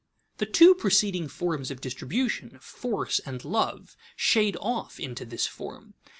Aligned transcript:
_The 0.39 0.47
two 0.47 0.73
preceding 0.73 1.27
forms 1.27 1.69
of 1.69 1.79
distribution, 1.79 2.57
force 2.59 3.19
and 3.19 3.45
love, 3.45 3.95
shade 4.15 4.57
off 4.59 4.99
into 4.99 5.25
this 5.25 5.45
form. 5.45 5.93